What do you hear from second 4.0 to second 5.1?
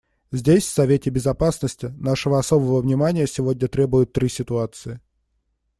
три ситуации.